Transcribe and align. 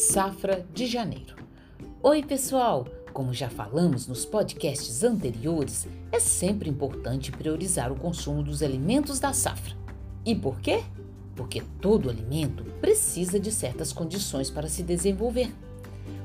Safra 0.00 0.64
de 0.72 0.86
Janeiro. 0.86 1.36
Oi, 2.02 2.22
pessoal! 2.22 2.86
Como 3.12 3.34
já 3.34 3.50
falamos 3.50 4.06
nos 4.06 4.24
podcasts 4.24 5.04
anteriores, 5.04 5.86
é 6.10 6.18
sempre 6.18 6.70
importante 6.70 7.30
priorizar 7.30 7.92
o 7.92 7.96
consumo 7.96 8.42
dos 8.42 8.62
alimentos 8.62 9.20
da 9.20 9.34
safra. 9.34 9.76
E 10.24 10.34
por 10.34 10.58
quê? 10.58 10.82
Porque 11.36 11.62
todo 11.82 12.08
alimento 12.08 12.64
precisa 12.80 13.38
de 13.38 13.52
certas 13.52 13.92
condições 13.92 14.50
para 14.50 14.68
se 14.68 14.82
desenvolver. 14.82 15.54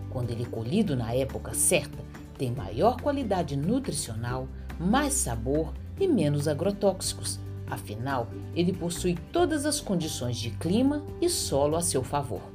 Quando 0.10 0.32
ele 0.32 0.44
é 0.44 0.50
colhido 0.50 0.96
na 0.96 1.14
época 1.14 1.54
certa, 1.54 2.02
tem 2.38 2.54
maior 2.54 3.02
qualidade 3.02 3.58
nutricional, 3.58 4.48
mais 4.80 5.16
sabor 5.16 5.74
e 6.00 6.08
menos 6.08 6.48
agrotóxicos. 6.48 7.42
Afinal, 7.68 8.30
ele 8.56 8.72
possui 8.72 9.18
todas 9.34 9.66
as 9.66 9.82
condições 9.82 10.38
de 10.38 10.52
clima 10.52 11.04
e 11.22 11.28
solo 11.30 11.76
a 11.76 11.82
seu 11.82 12.02
favor. 12.02 12.55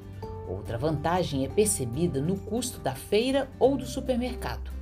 Outra 0.50 0.76
vantagem 0.76 1.44
é 1.44 1.48
percebida 1.48 2.20
no 2.20 2.36
custo 2.36 2.80
da 2.80 2.92
feira 2.92 3.48
ou 3.56 3.76
do 3.76 3.86
supermercado. 3.86 4.72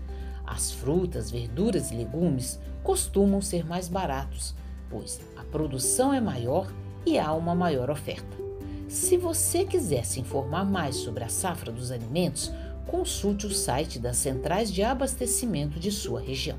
As 0.46 0.72
frutas, 0.72 1.30
verduras 1.30 1.90
e 1.90 1.94
legumes 1.94 2.58
costumam 2.82 3.42
ser 3.42 3.66
mais 3.66 3.86
baratos, 3.86 4.54
pois 4.88 5.20
a 5.36 5.44
produção 5.44 6.10
é 6.10 6.22
maior 6.22 6.72
e 7.04 7.18
há 7.18 7.34
uma 7.34 7.54
maior 7.54 7.90
oferta. 7.90 8.34
Se 8.88 9.18
você 9.18 9.62
quiser 9.66 10.06
se 10.06 10.20
informar 10.20 10.64
mais 10.64 10.96
sobre 10.96 11.22
a 11.22 11.28
safra 11.28 11.70
dos 11.70 11.92
alimentos, 11.92 12.50
consulte 12.86 13.46
o 13.46 13.50
site 13.50 13.98
das 13.98 14.16
centrais 14.16 14.72
de 14.72 14.82
abastecimento 14.82 15.78
de 15.78 15.92
sua 15.92 16.22
região. 16.22 16.56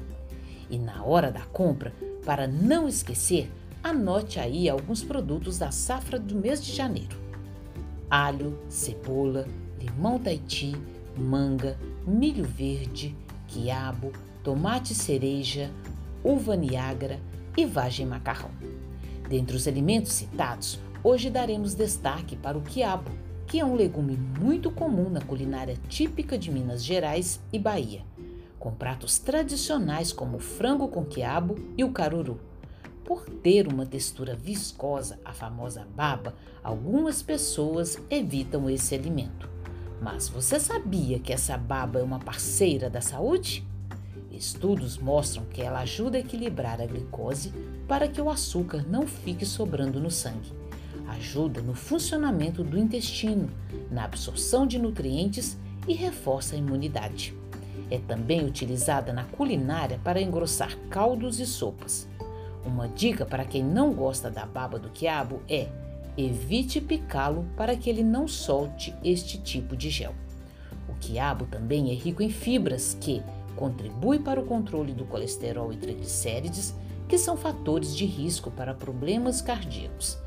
E 0.69 0.77
na 0.77 1.03
hora 1.03 1.31
da 1.31 1.47
compra, 1.47 1.91
para 2.23 2.47
não 2.47 2.87
esquecer, 2.87 3.51
anote 3.83 4.39
aí 4.39 4.69
alguns 4.69 5.03
produtos 5.03 5.57
da 5.57 5.71
safra 5.71 6.19
do 6.19 6.35
mês 6.35 6.63
de 6.63 6.71
janeiro 6.71 7.28
alho, 8.09 8.57
cebola, 8.67 9.47
limão 9.79 10.17
taiti, 10.17 10.75
manga, 11.15 11.77
milho 12.07 12.43
verde, 12.43 13.15
quiabo, 13.47 14.11
tomate 14.43 14.95
cereja, 14.95 15.69
uva 16.23 16.55
niágara 16.55 17.19
e 17.55 17.65
vagem 17.65 18.05
macarrão. 18.05 18.51
Dentre 19.29 19.55
os 19.55 19.67
alimentos 19.67 20.11
citados, 20.13 20.79
hoje 21.03 21.29
daremos 21.29 21.75
destaque 21.75 22.35
para 22.35 22.57
o 22.57 22.61
quiabo, 22.61 23.11
que 23.45 23.59
é 23.59 23.65
um 23.65 23.75
legume 23.75 24.17
muito 24.39 24.71
comum 24.71 25.09
na 25.09 25.21
culinária 25.21 25.77
típica 25.87 26.37
de 26.37 26.51
Minas 26.51 26.83
Gerais 26.83 27.39
e 27.53 27.59
Bahia, 27.59 28.01
com 28.57 28.71
pratos 28.71 29.19
tradicionais 29.19 30.11
como 30.11 30.37
o 30.37 30.39
frango 30.39 30.87
com 30.87 31.05
quiabo 31.05 31.55
e 31.77 31.83
o 31.83 31.91
caruru. 31.91 32.39
Por 33.09 33.27
ter 33.27 33.67
uma 33.67 33.87
textura 33.87 34.35
viscosa, 34.35 35.19
a 35.25 35.33
famosa 35.33 35.83
baba, 35.95 36.35
algumas 36.63 37.23
pessoas 37.23 37.97
evitam 38.07 38.69
esse 38.69 38.93
alimento. 38.93 39.49
Mas 39.99 40.29
você 40.29 40.59
sabia 40.59 41.17
que 41.17 41.33
essa 41.33 41.57
baba 41.57 41.99
é 41.99 42.03
uma 42.03 42.19
parceira 42.19 42.87
da 42.87 43.01
saúde? 43.01 43.65
Estudos 44.31 44.99
mostram 44.99 45.43
que 45.45 45.59
ela 45.59 45.79
ajuda 45.79 46.17
a 46.17 46.19
equilibrar 46.19 46.79
a 46.79 46.85
glicose 46.85 47.51
para 47.87 48.07
que 48.07 48.21
o 48.21 48.29
açúcar 48.29 48.85
não 48.87 49.07
fique 49.07 49.43
sobrando 49.43 49.99
no 49.99 50.11
sangue. 50.11 50.53
Ajuda 51.07 51.63
no 51.63 51.73
funcionamento 51.73 52.63
do 52.63 52.77
intestino, 52.77 53.49
na 53.89 54.05
absorção 54.05 54.67
de 54.67 54.77
nutrientes 54.77 55.57
e 55.87 55.95
reforça 55.95 56.53
a 56.53 56.59
imunidade. 56.59 57.35
É 57.89 57.97
também 57.97 58.45
utilizada 58.45 59.11
na 59.11 59.23
culinária 59.23 59.99
para 60.03 60.21
engrossar 60.21 60.77
caldos 60.91 61.39
e 61.39 61.47
sopas. 61.47 62.07
Uma 62.69 62.87
dica 62.87 63.25
para 63.25 63.45
quem 63.45 63.63
não 63.63 63.91
gosta 63.91 64.29
da 64.29 64.45
baba 64.45 64.77
do 64.77 64.89
quiabo 64.89 65.41
é 65.49 65.67
evite 66.15 66.79
picá-lo 66.79 67.47
para 67.57 67.75
que 67.75 67.89
ele 67.89 68.03
não 68.03 68.27
solte 68.27 68.93
este 69.03 69.39
tipo 69.39 69.75
de 69.75 69.89
gel. 69.89 70.13
O 70.87 70.93
quiabo 70.99 71.47
também 71.47 71.89
é 71.89 71.95
rico 71.95 72.21
em 72.21 72.29
fibras 72.29 72.95
que 73.01 73.23
contribuem 73.55 74.21
para 74.21 74.39
o 74.39 74.45
controle 74.45 74.93
do 74.93 75.03
colesterol 75.03 75.73
e 75.73 75.77
triglicérides, 75.77 76.75
que 77.07 77.17
são 77.17 77.35
fatores 77.35 77.97
de 77.97 78.05
risco 78.05 78.51
para 78.51 78.75
problemas 78.75 79.41
cardíacos. 79.41 80.19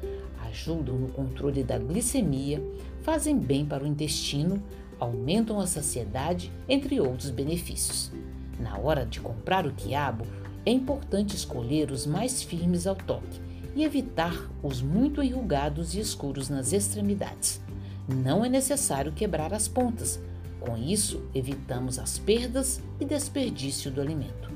Ajudam 0.48 0.96
no 0.96 1.08
controle 1.10 1.62
da 1.62 1.78
glicemia, 1.78 2.60
fazem 3.02 3.38
bem 3.38 3.64
para 3.64 3.84
o 3.84 3.86
intestino, 3.86 4.60
aumentam 4.98 5.60
a 5.60 5.66
saciedade, 5.66 6.50
entre 6.68 7.00
outros 7.00 7.30
benefícios. 7.30 8.10
Na 8.58 8.76
hora 8.78 9.06
de 9.06 9.20
comprar 9.20 9.64
o 9.64 9.72
quiabo, 9.72 10.26
é 10.64 10.70
importante 10.70 11.34
escolher 11.34 11.90
os 11.90 12.06
mais 12.06 12.42
firmes 12.42 12.86
ao 12.86 12.94
toque 12.94 13.40
e 13.74 13.84
evitar 13.84 14.50
os 14.62 14.80
muito 14.82 15.22
enrugados 15.22 15.94
e 15.94 16.00
escuros 16.00 16.48
nas 16.48 16.72
extremidades. 16.72 17.60
Não 18.08 18.44
é 18.44 18.48
necessário 18.48 19.12
quebrar 19.12 19.52
as 19.52 19.66
pontas. 19.66 20.20
Com 20.60 20.76
isso, 20.76 21.22
evitamos 21.34 21.98
as 21.98 22.18
perdas 22.18 22.80
e 23.00 23.04
desperdício 23.04 23.90
do 23.90 24.00
alimento. 24.00 24.52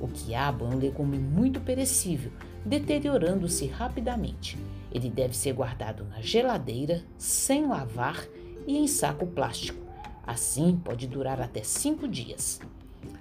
O 0.00 0.08
quiabo 0.08 0.66
é 0.66 0.68
um 0.68 0.78
legume 0.78 1.18
muito 1.18 1.60
perecível, 1.60 2.30
deteriorando-se 2.64 3.66
rapidamente. 3.66 4.58
Ele 4.92 5.08
deve 5.08 5.36
ser 5.36 5.52
guardado 5.52 6.04
na 6.04 6.20
geladeira, 6.20 7.02
sem 7.16 7.66
lavar 7.66 8.26
e 8.66 8.76
em 8.76 8.86
saco 8.86 9.26
plástico. 9.26 9.84
Assim, 10.26 10.78
pode 10.84 11.06
durar 11.06 11.40
até 11.40 11.62
cinco 11.62 12.08
dias. 12.08 12.60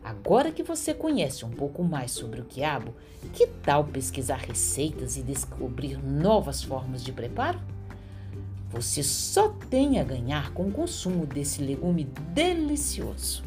Agora 0.03 0.51
que 0.51 0.63
você 0.63 0.93
conhece 0.93 1.45
um 1.45 1.49
pouco 1.49 1.83
mais 1.83 2.11
sobre 2.11 2.41
o 2.41 2.45
quiabo, 2.45 2.93
que 3.33 3.47
tal 3.47 3.83
pesquisar 3.83 4.37
receitas 4.37 5.17
e 5.17 5.21
descobrir 5.21 5.97
novas 6.03 6.63
formas 6.63 7.03
de 7.03 7.11
preparo? 7.11 7.59
Você 8.69 9.01
só 9.01 9.49
tem 9.69 9.99
a 9.99 10.03
ganhar 10.03 10.51
com 10.51 10.67
o 10.67 10.71
consumo 10.71 11.25
desse 11.25 11.61
legume 11.61 12.05
delicioso. 12.33 13.43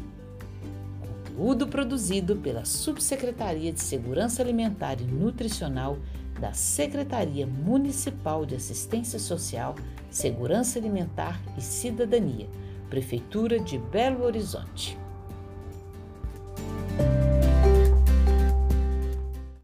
Conteúdo 0.99 1.67
produzido 1.67 2.35
pela 2.35 2.65
Subsecretaria 2.65 3.71
de 3.71 3.79
Segurança 3.79 4.41
Alimentar 4.41 4.99
e 4.99 5.05
Nutricional 5.05 5.97
da 6.37 6.51
Secretaria 6.51 7.47
Municipal 7.47 8.45
de 8.45 8.55
Assistência 8.55 9.17
Social, 9.17 9.73
Segurança 10.11 10.77
Alimentar 10.77 11.41
e 11.57 11.61
Cidadania, 11.61 12.49
Prefeitura 12.89 13.57
de 13.57 13.77
Belo 13.77 14.25
Horizonte. 14.25 14.98